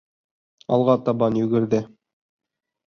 [0.77, 1.85] Алға табан йүгерҙе.